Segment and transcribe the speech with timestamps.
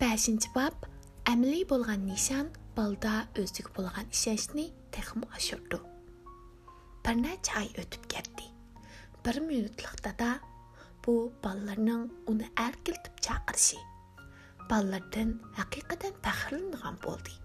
[0.00, 0.86] 5-ші бап,
[1.28, 4.62] әмілі болған нишан балда өздік болған ішәшіні
[4.96, 5.76] тәқім ашырды.
[7.04, 8.46] Бірнәй чай өтіп кәрді.
[9.20, 10.30] Бір мүйінділіқті да,
[11.04, 13.76] бұ балларының ұны әр келтіп чақыршы.
[14.70, 15.34] Баллардың
[15.66, 17.36] әқиқадан пәқірлініған болды.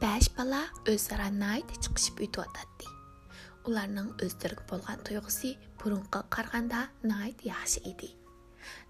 [0.00, 2.88] 5 бала өз аранын айты чықшып үйті отады.
[3.68, 5.52] Оларының өздіргі болған тұйғысы
[5.84, 8.14] бұрынқы қарғанда найт яқшы еді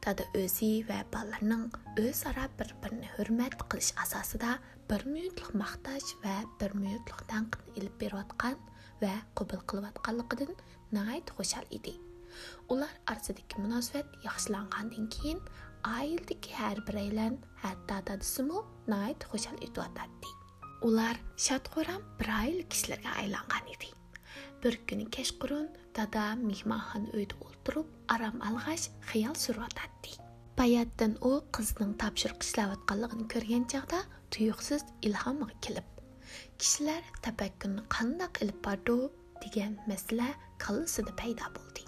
[0.04, 1.66] тады өзі вә баларының
[2.02, 4.56] өз ара бір-біріне үрмәт қылыш асасыда
[4.90, 8.56] бір мүйетлік мақтаж вә бір мүйетлік таңқын іліп беру атқан
[9.02, 10.54] вә құбыл қылып атқалықыдың
[10.96, 11.94] нағайт қошал еді.
[12.70, 15.40] Олар арсадекі мұнасуәт яқшыланғандың кейін
[15.86, 20.34] айылдекі әр бір әйлән әтті атадысы мұл нағайт қошал еді атады.
[20.86, 23.94] Олар шатқорам бір айыл кішілерге айланған еді
[24.64, 30.12] bir kuni kechqurun dada mehmonxona uyda o'ltirib aram alg'ash xiyol surayotdi
[30.60, 34.00] bayatdan u qizning topshiriq ishlayotganligini ko'rgan chog'da
[34.34, 35.86] tuyuqsiz ilhomga kelib
[36.60, 38.96] kishilar tafakkurni qandoq ilib bordi
[39.44, 40.28] degan masala
[40.64, 41.82] kallasida paydo bo'ldi.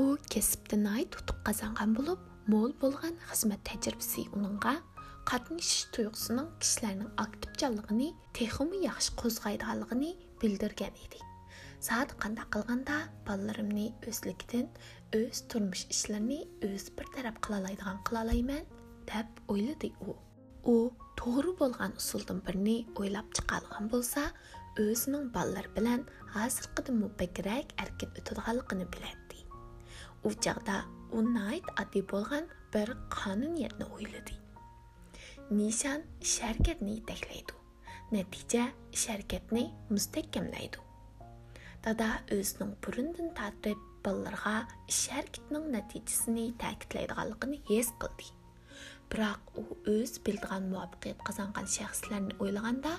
[0.00, 2.20] U kasbda nayt utuq qozongan bo'lib
[2.52, 4.74] mo'l bo'lgan xizmat tajribasi uningga
[5.30, 11.27] qatnashish tuyg'usining kishilarning aktivchanligini texmi yaxshi qo'zg'aydiganligini bildirgan edi
[11.78, 12.94] саат қанда қылғанда
[13.26, 14.66] балаларымны өзіліктен
[15.14, 18.64] өз тұрмыш ішілеріні өз бір тарап қалалайдыған қалалаймен
[19.06, 20.16] тәп ойлыды о.
[20.66, 24.24] О, тұғыры болған ұсылдың біріне ойлап чықалған болса,
[24.82, 26.02] өзінің балалар білән
[26.34, 29.46] ғасыр қыды мұпекірәк әркен өтілғалықыны біләдді.
[30.26, 30.82] О, жағда
[31.46, 34.34] айт ады болған бір қанын ерні ойлыды.
[35.50, 37.00] Нишан шәркетіні.
[38.10, 40.87] Нәтиже шәркетіні мұстек
[41.84, 44.54] дада өзінің бұрындын тартып балаларға
[44.90, 48.32] іс әрекетінің нәтижесіне тәкітлейдіғанлығын ес қылды.
[49.08, 52.96] Бірақ ол өз білдіған муаффақият қазанған шәхслерді ойлағанда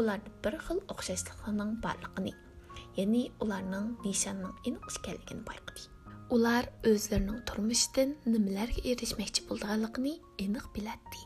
[0.00, 2.30] олардың бір қыл ұқсастығының барлығын
[2.96, 5.84] яғни олардың нишанның aniq екенligini байқады
[6.34, 11.22] олар өздерінің turmushidan немелерге erishmoqchi bo'lganligini aniq biladi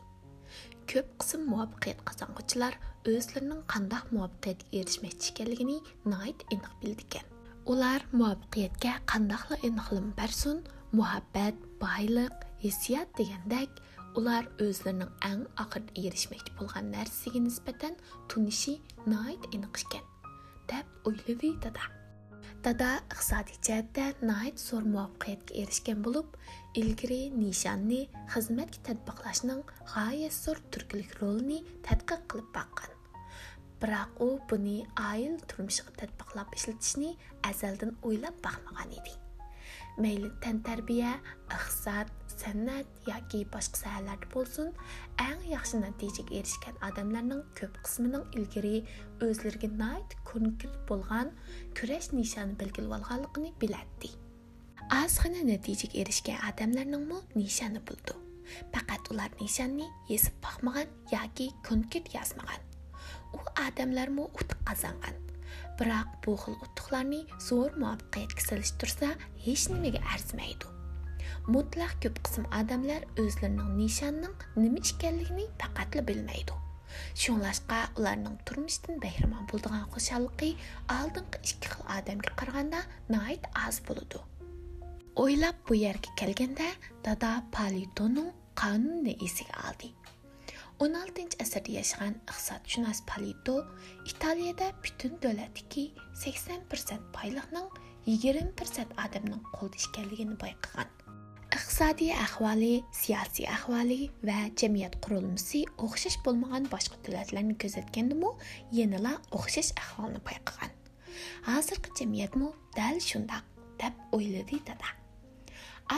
[0.91, 2.77] көп қысым muvaffaqiyat қазанғычылар
[3.13, 5.77] o'zlarining qandoq muvaffaqiyatga erishmoqchi ekanligini
[6.11, 7.25] nihoyat aniq bildikan
[7.73, 10.57] ular muvaffaqiyatga qandoqla aniqlim bersin
[10.99, 13.69] muhabbat boylik hissiyot degandek
[14.19, 17.93] ular o'zlarining eng oxirida erishmoqchi bo'lgan narsaga nisbatan
[18.29, 18.73] tunishi
[19.11, 20.05] nihoyat aniq ekan
[20.71, 21.85] deb o'yladi dada.
[22.65, 26.37] Dada iqtisodiy jihatda nihoyat zo'r muvaffaqiyatga erishgan bo'lib
[26.81, 28.01] ilgari nishonni
[28.33, 29.61] xizmatga tadbiqlashning
[29.93, 32.94] g'oyat zo'r turkilik rolini tadqiq qilib boqqan.
[33.81, 34.77] Biroq u buni
[35.11, 37.11] ayil turmushiga tadbiqlab ishlatishni
[37.51, 39.13] azaldan o'ylab boqmagan edi.
[40.03, 41.11] Mayli tantarbiya
[41.55, 42.09] iqtisod
[42.41, 44.67] san'at yoki boshqa sohalarda bo'lsin
[45.27, 48.75] eng yaxshi natijaga erishgan odamlarning ko'p qismining ilgari
[49.27, 51.31] o'zlariga nayt konkret bo'lgan
[51.79, 54.11] kurash nishoni belgilab olganligini biladi
[55.01, 58.19] ozgina natijaga erishgan odamlarningmi nishoni bo'ldi
[58.75, 62.64] faqat ular nishonni yesib boqmagan yoki konkret yozmagan.
[63.35, 65.25] U odamlarmi utuq qozongan
[65.79, 69.07] biroq bu xil utuqlarni zo'r muvaffaqiyatga solishtirsa
[69.45, 70.71] hech nimaga arzimaydi.
[71.55, 76.55] Mutlaq ko'p qism odamlar o'zlarining nishonning nima ekanligini faqatla bilmaydi.
[77.21, 80.49] Shunlashqa ularning turmushdan bahramon bo'ladigan xushalliqi
[80.97, 82.79] oldingi ikki xil odamga qaraganda
[83.11, 84.23] nihoyat oz bo'ladi.
[85.23, 86.69] O'ylab bu yerga kelganda
[87.05, 88.31] dada palitoning
[88.61, 89.91] qonunni esiga oldi.
[90.79, 93.55] 16 asrda yashagan iqtisodshunos palito
[94.11, 95.85] italiyada butun davlatdagi
[96.23, 97.69] 80% boyliqning
[98.07, 100.89] 20% odamning qo'lda ekanligini bayqagan
[101.55, 108.31] iqtisodiy ahvoli siyosiy ahvoli va jamiyat qurilmasi o'xshash bo'lmagan boshqa davlatlarni kuzatgandimi
[108.79, 110.75] yanala o'xshash ahvolni bayqagan
[111.49, 113.43] hozirgi jamiyatmi dal shundoq
[113.81, 114.89] deb o'yladi dada.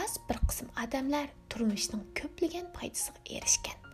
[0.02, 3.87] Az bir qism odamlar turmushning ko'plagan foydasiga erishgan.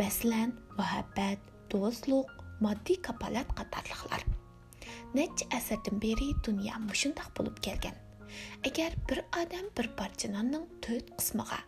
[0.00, 1.38] Masalan muhabbat
[1.72, 2.28] do'stlik
[2.64, 4.22] moddiy kapolat qatorliqlar
[5.16, 7.96] necha asrdan beri dunyo mushundoq bo'lib kelgan
[8.68, 11.60] agar bir odam bir parcha nonning to'rt qismiga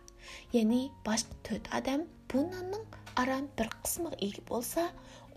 [0.55, 2.01] ya'ni boshqa to'rt odam
[2.33, 2.85] bu nonning
[3.21, 4.83] aram bir qismiga ega bo'lsa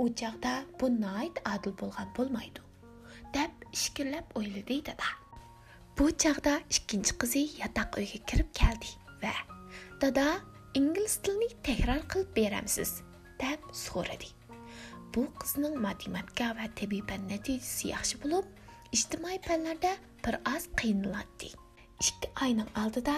[0.02, 2.60] u chog'da bu noit adil bo'lgan bo'lmaydi
[3.36, 5.10] deb ishkillab o'yladi dada
[5.98, 8.90] bu chog'da ikkinchi qizi yotoq uyga kirib keldi
[9.22, 9.34] va
[10.02, 10.26] dada
[10.74, 12.90] ingliz tilini takror qilib beramsiz
[13.38, 14.30] deb so'radi.
[15.14, 18.48] Bu qizning matematika va tibbiy fan natijasi yaxshi bo'lib
[18.96, 19.92] ijtimoiy fanlarda
[20.24, 21.50] bir oz qiynaladi
[22.02, 23.14] ikki oyning oldida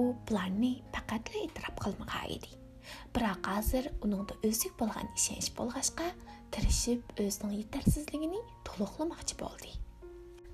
[0.00, 2.52] u planni faqatla e'tirof qilmagan edi.
[3.14, 6.06] Biroq hozir uningda o'ziga bo'lgan ishonch bo'lg'achqa
[6.54, 9.74] tirishib o'zining yetarsizligini to'liqlamoqchi bo'ldi.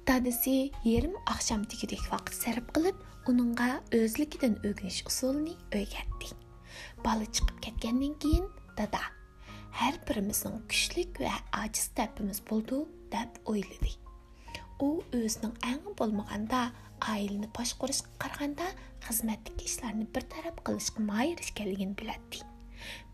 [0.08, 0.56] Dadisi
[0.92, 3.70] yarim oqshom degudek vaqt sarf qilib uningga
[4.00, 6.45] o'zligidan o'rganish usulini o'rgatdi.
[7.64, 9.05] Ketgandan keyin dada.
[9.78, 12.82] Har birimizning kuchlik va ojiz tarafimiz bo'ldi
[13.12, 13.93] deb o'yladi
[14.81, 14.88] u
[15.19, 16.61] o'zining ang bo'lmaganda
[17.12, 18.67] oilani boshqarishga qaraganda
[19.06, 22.43] xizmatdagi ishlarni bir taraf qilishga moyir ekanligini biladi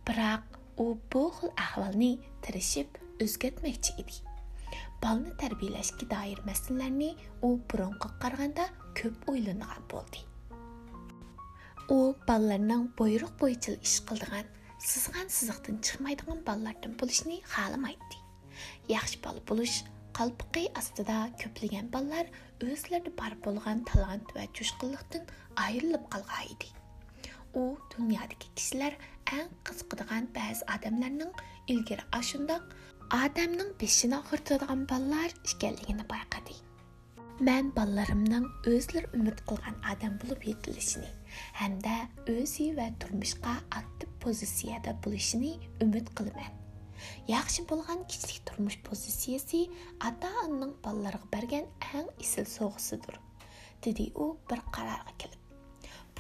[0.09, 2.11] biroq u bu xil ahvolni
[2.47, 4.19] tirishib o'zgartmoqchi edi
[5.05, 7.11] balni tarbiyalashga doir masalalarni
[7.47, 8.69] u burunga qaraganda
[8.99, 10.26] ko'p o'ylangan bo'ldi
[11.90, 14.50] о балаларның бұйрық бойынша іш қылдыған
[14.82, 18.19] сызған сызықтан шықмайдыған балалардан болышны айтты.
[18.88, 19.82] Яқшы бұл іш,
[20.14, 22.29] қалпықи астыда көпілген балалар
[22.62, 25.26] өзілерді бар болған талант өт чушқынлықтан
[25.56, 26.69] айырылып қалғайды.
[27.55, 28.99] О, дүниедегі кісілер
[29.32, 31.32] ән қызқыдыған бәз адамларның
[31.73, 32.76] ілгері ашындақ
[33.17, 36.55] адамның бешіні құртыдыған балалар ішкенлігіні байқады.
[37.40, 41.11] Мен балаларымның өзілер үміт қылған адам болып етілісіне
[41.61, 41.94] hamda
[42.34, 45.52] o'zi va turmushga aktiv pozitsiyada bo'lishini
[45.84, 46.52] umid qilaman
[47.34, 49.61] yaxshi bo'lgan kishilik turmush pozitsiyasi
[50.08, 51.67] ota onaning bolalarga bergan
[51.99, 53.17] eng isil sovg'asidir
[53.87, 55.40] dedi u bir qarorga kelib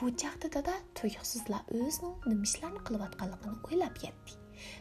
[0.00, 4.38] bu chaqda dada tuyuqsizla o'zining nima ishlarni qilayotganligini o'ylab yetdi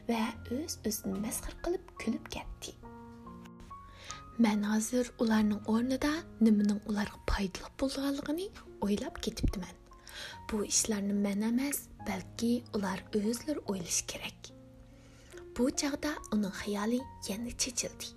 [0.10, 0.22] va
[0.58, 2.74] o'z o'zini masxir qilib kulib ketdi
[4.46, 6.14] man hozir ularning o'rnida
[6.46, 8.48] nimaning ularga foydali bo'lganligini
[8.88, 9.81] o'ylab ketibdiman
[10.52, 14.40] bu ishlarni men emas balki ular o'zlari o'ylashi kerak.
[15.58, 18.08] Bu chog'da uning xayoli yana chechildi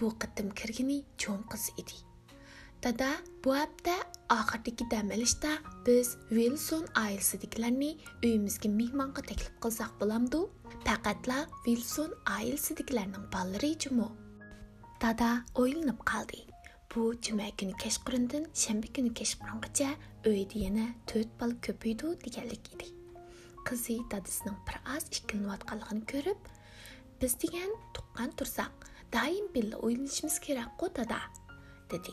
[0.00, 1.96] bu qitim kirgini cho'ng qiz edi.
[2.84, 3.10] Dada
[3.44, 3.96] bu hafta
[4.38, 5.52] oxirdagi dam olishda
[5.86, 7.90] biz vilson oilasidagilarni
[8.24, 10.40] uyimizga mehmonga taklif qilsak bo'lamdu?
[10.86, 14.08] faqatla vilson oilasidagilarning bolalari jumu
[15.02, 15.30] dada
[15.62, 16.45] o'ylanib qoldi.
[16.96, 19.88] Bu juma kuni kechqurundan shanba kuni kechqurungacha
[20.30, 22.88] uyda yana to'rt bola ko'paydi deganlik edi
[23.68, 26.40] qizi dadasining bir oz ikkilanayotganligini ko'rib
[27.20, 31.20] biz degan tuqqan tursak doim birga o'ynashimiz kerakku dada
[31.90, 32.12] dedi.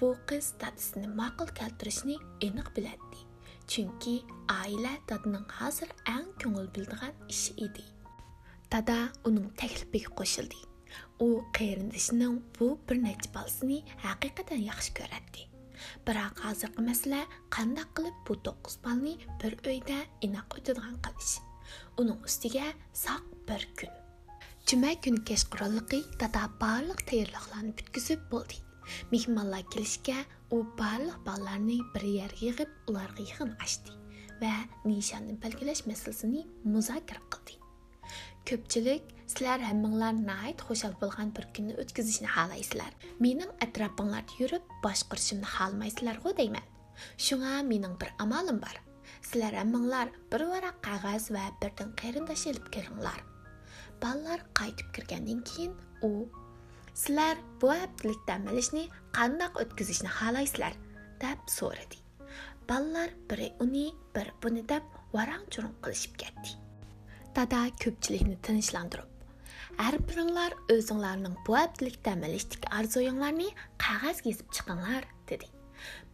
[0.00, 2.16] Bu qiz dadasini ma'qul keltirishni
[2.46, 3.20] aniq biladi
[3.70, 4.14] chunki
[4.58, 7.84] oila dadaning hozir eng ko'ngil bildigan ishi edi.
[8.72, 8.98] Dada
[9.28, 10.71] uning taklifiga qo'shildi.
[11.26, 11.28] U
[11.58, 15.42] qarindishining bu bir necha bolasini haqiqatan yaxshi ko'radi.
[16.06, 17.20] Biroq hozirgi masala
[17.56, 21.34] qandoq qilib bu to'qqiz balni bir uyda inoq o'tadigan qilish?
[22.00, 22.66] Uning ustiga
[23.04, 23.92] soq bir kun.
[24.68, 28.60] Juma kuni kechqurunliqi dada barliq tayyorliqlarni bitkizib bo'ldi.
[29.12, 30.18] Mehmonlar kelishga
[30.54, 33.98] u barliq bolalarni bir yerga yig'ib ularga yig'in ochdi
[34.42, 34.52] va
[34.84, 36.42] nishonni belgilash masalasini
[36.74, 37.54] muzokara qildi.
[38.48, 42.90] Ko'pchilik sizlar hammanglar nihoyat xushal bo'lgan bir kunni o'tkazishni xohlaysizlar.
[43.24, 46.66] Mening atrofinglarda yurib boshqarishimni xohlamaysizlarku deyman.
[47.26, 48.76] Shunga mening bir amalim bor.
[49.28, 53.20] Sizlar hammanglar bir varaq qog'oz va birdan qarindosh ilib kelinglar.
[54.02, 55.72] Bolalar qaytib kirgandan keyin
[56.08, 56.10] u
[57.02, 58.84] sizlar bu haftalik dam olishni
[59.18, 60.74] qandoq o'tkazishni xohlaysizlar?
[61.24, 61.98] deb so'radi.
[62.68, 63.86] Bolalar biri uni
[64.16, 64.84] biri buni deb
[65.16, 66.58] varang churun qilishib ketdi.
[67.36, 69.11] Dada ko'pchilikni tinchlantirib
[69.80, 73.48] әрбіріңлар өзіңлерінің бұ әбділікті әмелештік арзойыңларыны
[73.80, 75.48] қағаз кесіп чықыңлар, деді.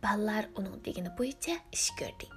[0.03, 2.29] Балалар оның дегені бойынша іш көрді.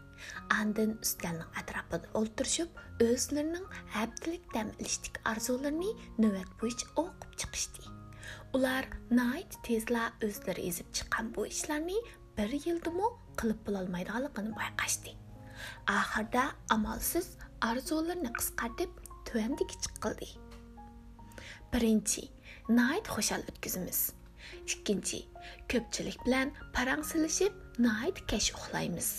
[0.54, 2.74] Андын үстелінің әтрапын ұлтыршып,
[3.06, 3.66] өзілерінің
[4.02, 7.86] әбділік дәмілістік арзуларыны нөвәт бойынша оқып чықышты.
[8.58, 12.02] Олар найт тезла өзілер езіп чыққан бұл ішіләріні
[12.38, 15.16] бір елдіму қылып бұл алмайдығалықын байқашты.
[15.86, 20.34] Ақырда амалсыз арзуларыны қысқартып төәндік чыққылды.
[21.74, 22.24] Birinchi,
[22.70, 24.00] nayt xoşal o'tkazamiz.
[24.68, 25.20] Ikkinchi,
[25.72, 29.12] ko'pchilik bilan parangsilishib, nayt kesh uxlaymiz.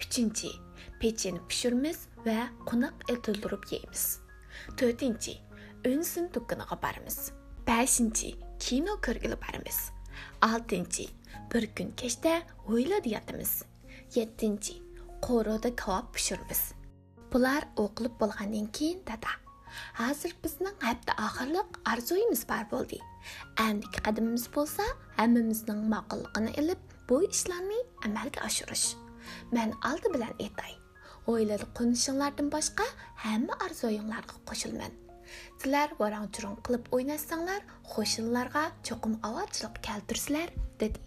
[0.00, 0.50] uchinchi
[1.00, 2.38] pecheni pishiramiz va
[2.68, 4.04] qo'noq eltildirib yeymiz.
[4.78, 5.34] To'rtinchi
[5.90, 7.18] unsin do'koniga boramiz
[7.68, 8.28] beshinchi
[8.64, 9.78] kino ko'rgili boramiz
[10.50, 11.06] oltinchi
[11.52, 12.34] bir kun kechda
[12.72, 13.52] o'yladi yotamiz
[14.18, 14.76] yettinchi
[15.26, 16.62] qo'rida kavob pishiramiz
[17.32, 19.45] bular o'qilib bo'lgandan keyin dada.
[20.00, 22.98] Hozir bizning hafta oxirliq orzuyimiz bor bo'ldi
[23.66, 28.88] andiki qadamimiz bo'lsa hammamizning ma'qulligini ilib bu ishlarni amalga oshirish
[29.54, 30.74] man oldi bilan aytay.
[31.32, 32.86] o'ylar qo'nishinglardan boshqa
[33.24, 34.92] hamma arzoyinglarga qo'shilman.
[35.60, 41.02] Sizlar varang-churun qilib o'ynashsanglar qo'shinlarga cho'qim ovozchilik keltirsizlar, dedi.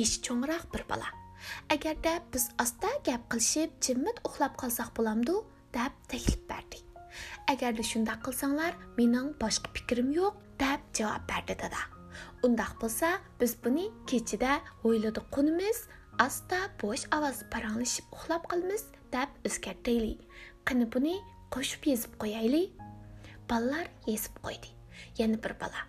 [0.00, 1.14] Yeshi cho'ngroq bir bola.
[1.76, 5.38] Agarda biz asta gap qilishib, jimit uxlab qolsak bo'lamdi,
[5.78, 6.87] deb taklif berdi
[7.52, 11.80] agarda shundoq qilsanglar mening boshqa fikrim yo'q deb javob berdi dada.
[12.46, 13.08] Undoq bo'lsa
[13.40, 14.52] biz buni kechida
[14.84, 15.78] o'yladi qunimiz
[16.26, 20.20] asta bo'sh ovoz paranglashib uxlab qolmiz deb o'zgartaylik
[20.68, 21.14] qani buni
[21.54, 22.70] qo'shib yezib qo'yaylik.
[23.50, 24.70] Bolalar yezib qo'ydi.
[25.20, 25.82] Yana bir bola.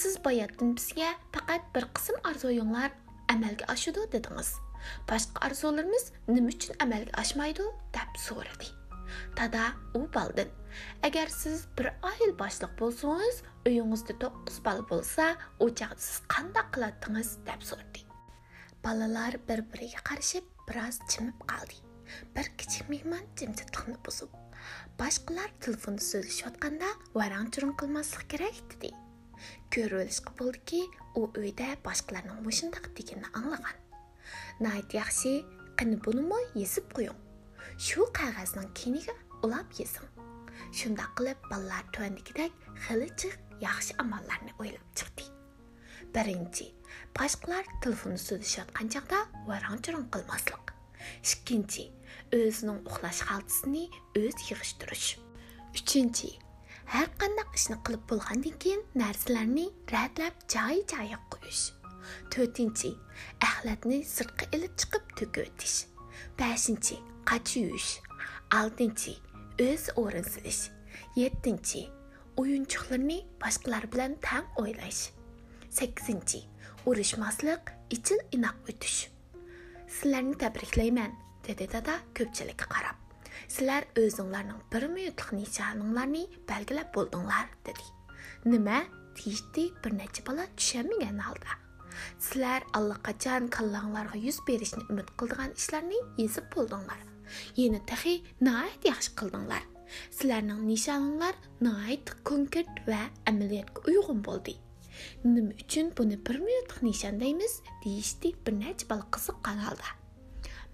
[0.00, 2.90] Siz boyatdin bizga faqat bir qism orzuyinglar
[3.34, 4.50] amalga oshudi dedingiz.
[5.10, 8.79] Boshqa orzularimiz nima uchun amalga oshmaydi deb so'radi.
[9.38, 9.64] Dada
[9.94, 10.50] u baldin.
[11.02, 15.24] Agar siz bir oil boshliq bo'lsangiz uyingizda to'qqiz bola bo'lsa
[15.64, 18.04] u chaqda siz qanday qilardingiz deb so'radi.
[18.84, 21.76] Bolalar bir biriga qarashib biroz chimib qoldi.
[22.36, 24.40] Bir kichik mehmon jimjitlikni buzib
[25.00, 26.88] boshqalar telefonda so'zlashayotganda
[27.18, 28.90] varang churun qilmaslik kerak dedi.
[29.74, 30.80] Ko'rib olishga bo'ldiki
[31.20, 33.76] u uyda boshqalarning mushundoq deganini anglagan.
[34.66, 35.32] Nayt yaxshi
[35.78, 37.18] qani bunimi yezib qo'ying.
[37.86, 40.06] Shu qog'ozning keyniga ulab yesin.
[40.78, 42.52] Shundoq qilib bolalar tuandikidek
[42.84, 45.24] xili chiq yaxshi amallarni o'ylab chiqdi.
[46.14, 46.66] Birinchi
[47.18, 49.18] boshqalar telefonda suzishayotgan chog'da
[49.48, 50.66] varang churun qilmaslik
[51.32, 51.84] ikkinchi
[52.38, 53.84] o'zining uxlash xaltasini
[54.22, 55.08] o'z yig'ishtirish.
[55.78, 56.30] Uchinchi
[56.94, 61.64] har qanday ishni qilib bo'lgandan keyin narsalarni ratlab joy joyiga qo'yish.
[62.32, 62.90] To'rtinchi
[63.48, 65.78] axlatni sirtqa ilib chiqib to'kib o'tish.
[66.40, 66.96] Beshinchi
[67.30, 67.90] qach yuyish
[68.60, 69.14] oltinchi
[69.68, 70.62] o'z o'rin silish
[71.20, 71.82] yettinchi
[72.40, 75.02] o'yinchoqlarni boshqalar bilan tang o'ylash
[75.78, 76.44] sakkizinchi
[76.90, 79.00] urishmaslik ichil inoq o'tish
[79.90, 81.12] sizlarni tabriklayman
[81.46, 82.96] dedi dada ko'pchilikka qarab.
[83.48, 87.86] Sizlar o'zinglarning bir minutlik nishoninglarni belgilab bo'ldinglar dedi.
[88.44, 88.78] Nima
[89.16, 91.52] deyishdi bir necha bola tushunmagan holda
[92.18, 97.00] sizlar allaqachon kallanglarga yuz berishni umid qildigan ishlarni yezib bo'ldinglar.
[97.60, 98.14] Yana tahi
[98.46, 99.62] nihoyat yaxshi qildinglar.
[100.16, 101.34] Sizlarning nishoninglar
[101.66, 104.54] nihoyat konkret va amaliyotga uyg'un bo'ldi.
[105.24, 109.96] Nima uchun buni bir minutlik nishon deymiz deyishdi bir necha bola qiziqqan holda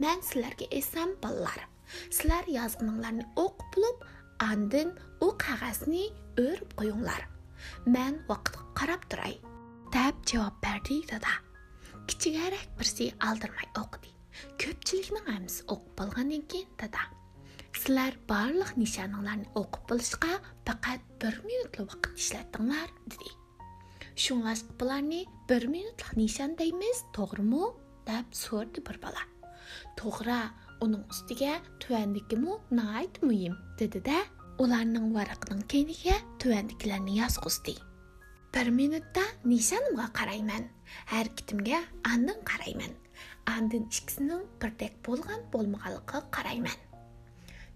[0.02, 1.61] man sizlarga aytsam bolalar
[2.11, 4.04] sizlar yozganinglarni o'qib bo'lib
[4.50, 4.92] andin
[5.26, 6.04] u qog'ozni
[6.44, 7.23] o'rib qo'yinglar.
[7.94, 9.35] Man vaqtga qarab turay.
[9.95, 11.33] Deb javob berdi dada.
[12.09, 14.11] Kichikroq birsi aldirmay o'qidi
[14.61, 17.02] ko'pchilikning hammasi o'qib bo'lgandan keyin dada.
[17.76, 20.33] Sizlar barliq nishoninglarni o'qib bilishga
[20.66, 23.31] faqat bir minutli vaqt ishlatdinglar dedi.
[24.25, 27.64] Shunlashqa bularni bir minutlik nishon deymiz to'g'rimi?
[28.07, 29.23] deb so'rdi bir bola.
[29.99, 30.40] To'g'ri
[30.85, 31.52] uning ustiga
[31.83, 34.19] tuvandikimu nayt muhim dedida.
[34.62, 37.75] Ularning varaqning keyniga tuvandikilarni yozg'izdi.
[38.56, 40.62] бір минутта нишанымға қараймын
[41.36, 41.76] кітімге
[42.08, 42.94] андын қараймын
[43.52, 46.78] андын ішкісінің бірдек болған болмағалыққа қараймын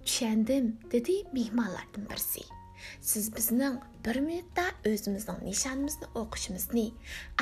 [0.07, 2.47] түшендім деді мейманлардың бірсі
[3.05, 6.87] сіз біздің бір минутта өзіміздің нишанымызды оқышымызны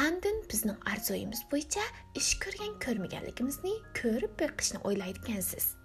[0.02, 1.86] андын біздің арзойымыз бойынша
[2.18, 5.76] іш көрген көрмегенлігімізді көріп бекішні ойлайды екенсіз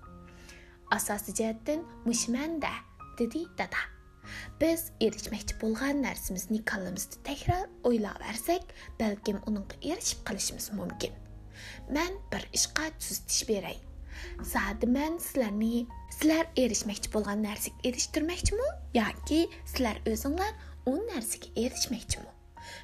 [0.90, 1.86] асасы жәттін
[3.20, 3.90] деді дада
[4.62, 11.14] biz erishmoqchi bo'lgan narsamizni kallamizda takror o'ylayversak balkim uningga erishib qolishimiz mumkin.
[11.96, 13.78] Man bir ishqa tuzitish beray.
[14.54, 18.70] Zodi man sizlarni sizlar erishmoqchi bo'lgan narsaga erishtirmoqchimi?
[19.00, 19.40] Yoki
[19.72, 20.54] sizlar o'zinglar
[20.92, 22.32] u narsaga erishmoqchimi?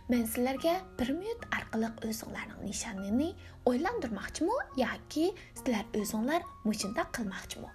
[0.10, 3.30] Man sizlarga bir minut orqali o'zinglarning nishonini
[3.72, 5.26] o'ylantirmoqchimi yoki
[5.60, 7.70] sizlar o'zinglar mushunda qilmoqchimi?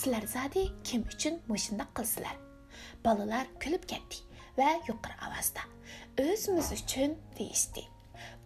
[0.00, 2.36] Sizlar zodi kim uchun mushunda qilsizlar?
[3.04, 4.22] Bolalar kulib ketdi
[4.58, 5.64] va yuqori ovozda
[6.24, 7.82] o'zimiz uchun deyishdi.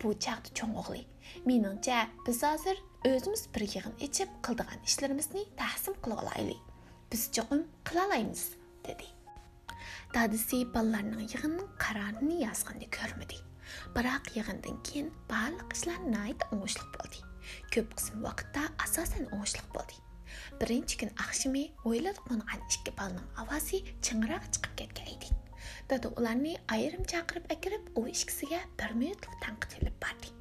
[0.00, 1.02] Bu chaqda cho'ng o'g'li
[1.48, 2.76] meningcha biz hozir
[3.10, 6.62] o'zimiz bir yig'in ichib qildigan ishlarimizni taqsim qilib olaylik.
[7.12, 8.42] Biz cho'qim qilolaymiz
[8.88, 9.06] dedi.
[10.14, 13.38] Dadisi bolalarning yig'inning qarorini yozganini ko'rmadi.
[13.96, 17.24] Biroq yig'indan keyin barliq ishlar nayt o'ngishli bo'ldi.
[17.72, 20.07] Ko'p qism vaqtda asosan o'ngishli bo'ldi.
[20.60, 25.30] Birinchi kun axshimi o'ylab qo'ngan ikki bolaning ovozi chingroq chiqib ketgan edi.
[25.90, 30.34] Dada ularni ayrim chaqirib akirib u ikkisiga bir minutlik tanqid ilib bordi.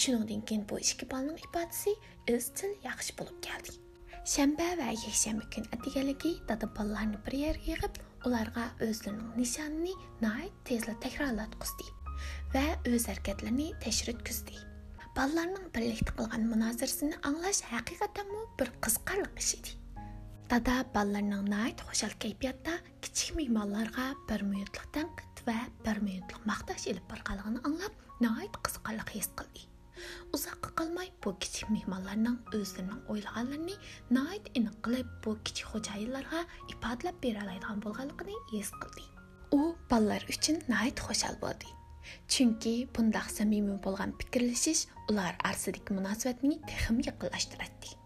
[0.00, 1.94] Shuningdan keyin bu ikki bolaning ifodasi
[2.36, 3.76] izchil yaxshi bo'lib keldi.
[4.34, 9.94] Shanba va yakshanba kun ataganligi dada bolalarni bir yerga yig'ib ularga o'zlarining nishonini
[10.24, 11.86] nihoyat tezla takrorlatqizdi
[12.54, 14.69] va o'z harakatlarini tashritkizdi
[15.20, 19.72] bolalarning birlikda qilgan munozirasini anglash haqiqatanmi bir qiziqarli ish edi
[20.52, 27.04] dada bolalarning nihoyat xushal kayfiyatda kichik mehmonlarga bir minutlik tanqid va bir minutlik maqtash ilib
[27.10, 29.66] borganligini anglab nihoyat qiziqarli his qildi
[30.38, 33.76] uzoqqa qolmay bu kichik mehmonlarning o'zlarining o'ylaganlarini
[34.18, 36.40] nihoyat aniq qilib bu kichik xo'jayinlarga
[36.76, 39.04] ifodalab bera oladigan bo'lganligini his qildi
[39.58, 39.60] u
[39.92, 41.76] bolalar uchun nihoyat xushal bo'ldi
[42.32, 47.96] chunki bundoq samimiy bo'lgan fikrlashish ular orasidagi munosabatni texim yaqinlashtiradi.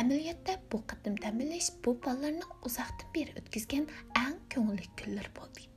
[0.00, 3.86] Amaliyotda bu qadim ta'minlash bu bolalarning uzoqdan beri o'tkazgan
[4.24, 5.70] eng ko'ngilli kunlar bo'ldi.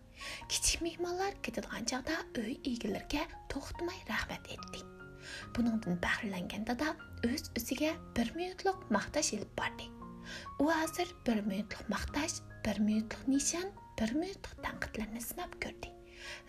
[0.49, 3.23] Kichik mehmonlar ketadigan chog'da uy egalariga
[3.53, 4.85] to'xtamay rahmat etdi
[5.55, 6.89] buningdan faxrlangan dada
[7.27, 9.89] o'z o'ziga bir minutlik maqtash ilib bordi.
[10.63, 13.67] U hozir bir minutlik maqtash bir minutlik nishon
[13.99, 15.94] bir minutlik tanqidlarni sinab ko'rdi.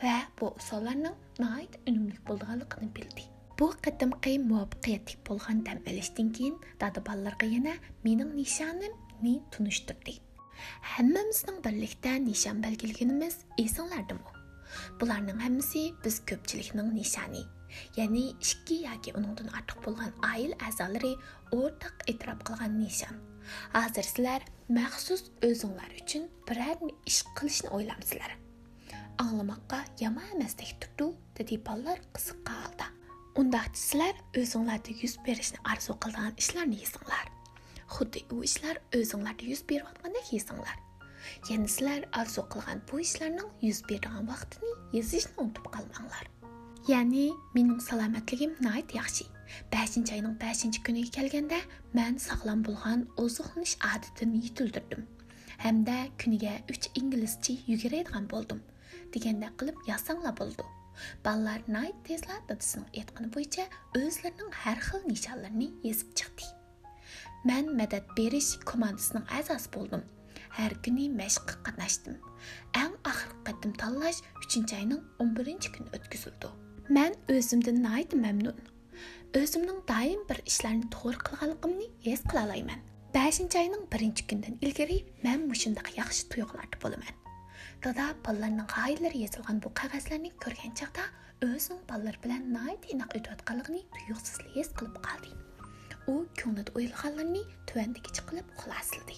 [0.02, 3.24] Va bu usullarning nihoyat unumli bo'lganligini bildi
[3.58, 10.14] bu qadimqi muvaffaqiyatli bo'lgan dam olishdan keyin dada bolalarga yana mening nishonimni tunishtirdi.
[10.92, 14.32] Hammamizning birlikda nishon belgilaganimiz esinglardimi
[15.00, 17.42] bularning hammasi biz ko'pchilikning nishoni
[17.98, 21.12] ya'ni ikki yoki uningdan ortiq bo'lgan oil a'zolari
[21.58, 23.16] o'rtaq e'tirof qilgan nishon.
[23.76, 24.42] Hozir sizlar
[24.78, 28.32] maxsus o'zinglar uchun biror ish qilishni o'ylamsizlar.
[29.24, 31.06] Anglamoqqa yomon emasdek turdi
[31.38, 32.86] dedi bolalar qiziqqa holda
[33.40, 37.26] undaqchi sizlar o'zinglarda yuz berishni orzu qilgan ishlarni yesinglar
[37.94, 40.76] xuddi u ishlar o'zinglarda yuz berayotgandek yesinglar
[41.50, 46.24] yana sizlar orzu qilgan bu ishlarning yuz beradigan vaqtini yozishni unutib qolmanglar
[46.92, 49.24] ya'ni mening salomatligim nihoyat yaxshi
[49.74, 51.58] beshinchi oyning beshinchi kuniga kelganda
[51.98, 55.02] man sog'lom bo'lgan oziqlanish odatini yetildirdim
[55.64, 58.60] hamda kuniga uch inglizcha yuguradigan bo'ldim
[59.14, 60.64] degandek qilib yozsanglar bo'ldi.
[61.24, 63.64] Ballar nihoyat tezla dadasining aytgani bo'yicha
[64.00, 66.46] o'zlarining har xil nishonlarini yozib chiqdi.
[67.48, 70.04] Man madad berish komandasining a'zosi bo'ldim.
[70.58, 72.16] Har kuni mashqqa qatnashdim.
[72.82, 76.50] Eng oxirgi qatim tanlash 3 oyning o'n birinchi kuni o'tkazildi.
[76.96, 78.58] Man o'zimdan nihoyat mamnun.
[79.40, 82.80] O'zimning doim bir ishlarni to'g'ri qilganligimni his qila olmayman
[83.16, 87.25] beshinchi oyning birinchi kunidan ilgari man mushundoq yaxshi tuyg'ularda bo'laman.
[87.84, 91.04] Dada bolalarning g'oyalari yozilgan bu qog'ozlarni ko'rgan chog'da
[91.48, 95.30] o'zining bolalar bilan nihoyat inoq o'tayotganligini tuyuqsiz his qilib qoldi.
[96.12, 99.16] U ko'nglida o'ylaganlarini tuvandigicha qilib xulosaladi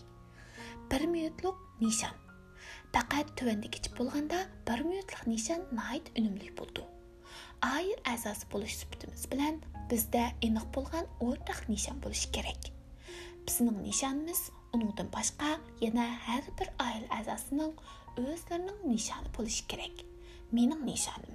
[0.91, 2.15] bir minutlik nishon.
[2.95, 6.85] Faqat tuvandigicha bo'lganda bir minutlik nishon nihoyat unumli bo'ldi.
[7.75, 12.63] Oil a'zosi bo'lish sifatimiz bilan bizda aniq bo'lgan o'rtaq nishon bo'lishi kerak.
[13.47, 14.41] Bizning nishonimiz
[14.75, 15.51] uningdan boshqa
[15.85, 17.73] yana har bir oila a'zosining
[18.25, 20.05] o'zlarining nishoni bo'lishi kerak
[20.59, 21.35] mening nishonim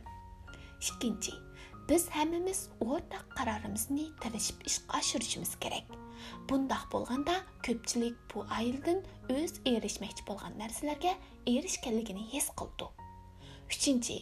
[0.90, 1.34] ikkinchi
[1.90, 5.96] biz hammamiz o'rtaq qarorimizni tirishib ishga oshirishimiz kerak
[6.50, 7.36] bundoq bo'lganda
[7.68, 9.00] ko'pchilik bu oiladan
[9.38, 11.14] o'z erishmoqchi bo'lgan narsalarga
[11.54, 12.88] erishganligini his qildi
[13.74, 14.18] uchinchi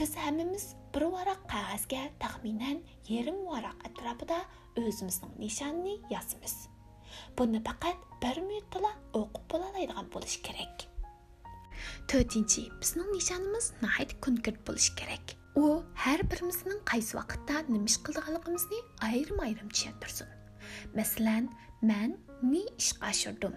[0.00, 2.82] biz hammamiz bir varaq qog'ozga taxminan
[3.12, 4.40] yarim varaq atrofida
[4.82, 6.56] o'zimizning nishonni yozamiz
[7.38, 10.86] buni faqat bir minutda o'qib bo'laoladigan bo'lishi kerak
[12.10, 15.64] to'rtinchi bizning nishonimiz nihoyat konkret bo'lishi kerak u
[16.04, 20.28] har birimizning qaysi vaqtda nima ish qilganligimizni ayrim ayrim tushuntirsin
[20.98, 21.44] masalan
[21.90, 22.10] man
[22.52, 23.54] ni ishga oshirdim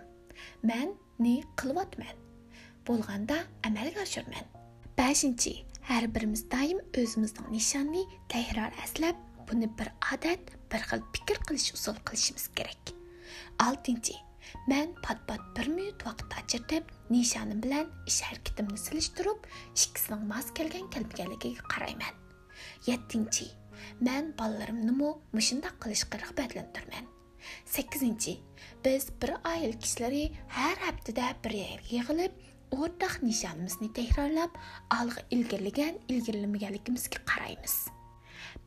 [0.69, 0.93] man
[1.25, 2.15] ni qilyapman
[2.87, 3.37] bo'lganda
[3.69, 4.45] amalga oshirman
[4.99, 5.53] beshinchi
[5.89, 8.03] har birimiz doim o'zimizning nishonni
[8.33, 9.17] takror aslab
[9.51, 12.93] buni bir odat bir xil fikr qilish usul qilishimiz kerak
[13.67, 14.15] oltinchi
[14.67, 19.47] man pat pat bir minut vaqt ajratib nishonim bilan ish harakatimni silishtirib
[19.83, 22.15] ikkisining mos kelgan kelmaganligiga qarayman.
[22.89, 23.47] Yettinchi
[24.07, 27.05] man bolalarimnimi mushundoq qilishga rag'batlantirman.
[27.75, 28.33] Sakkizinchi
[28.85, 30.23] biz bir oila kishilari
[30.57, 32.33] har haftada bir yerga yig'ilib
[32.79, 34.59] o'rtaq nishonimizni takrorlab
[34.99, 37.75] olg'a ilgirlagan ilgirlamaganligimizga qaraymiz.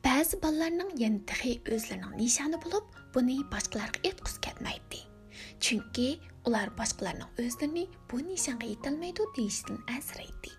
[0.04, 5.11] Ba'zi bolalarning yana tehi o'zlarining nishoni bo'lib buni boshqalarga aytqisi kelmaydi
[5.62, 6.08] chunki
[6.48, 10.50] ular boshqalarning o'zlarini bu nishonga yetolmaydi deyishdan asraydi.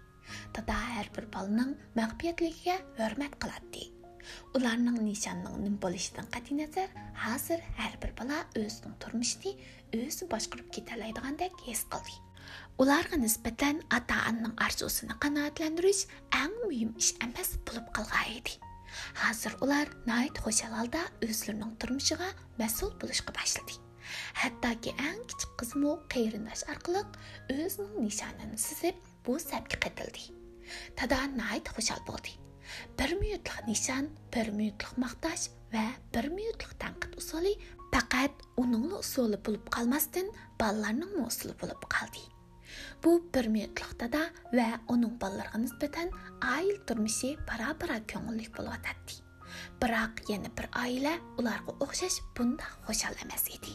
[0.55, 3.83] Dada har bir bolaning mag'fiyatligiga hurmat qiladi.
[4.55, 6.89] Ularning nishonning nim bo'lishidan qat'iy nazar
[7.25, 9.53] hozir har bir bola o'zining turmushini
[9.99, 12.15] o'zi boshqarib ketaolmaydigandek his qildi.
[12.81, 16.03] Ularga nisbatan ota onaning orzusini qanoatlantirish
[16.41, 18.59] eng muhim ish emas bo'lib qolgan edi.
[19.23, 19.87] Hozir ular
[20.43, 22.29] xushal holda o'zlarining turmushiga
[22.61, 23.82] mas'ul bo'lishga boshladi.
[24.41, 27.03] Hattoki eng kichik qizmu qarindosh orqali
[27.55, 30.25] o'zining nishonini sizib bu sabga qatildi
[30.97, 32.33] tada nihoyat xushal bo'ldi.
[32.99, 37.53] Bir minutlik nishon bir minutlik maqtash va bir minutlik tanqid usuli
[37.93, 42.23] faqat uning usuli bo'lib qolmasdan bolalarning usuli bo'lib qoldi.
[43.03, 44.23] Bu bir minutlik dada
[44.57, 46.09] va uning bolalariga nisbatan
[46.55, 49.21] oil turmushi bora bora ko'ngilli bo'lyotadi
[49.81, 53.73] biroq yana bir oila ularga o'xshash bundaq xushal emas edi.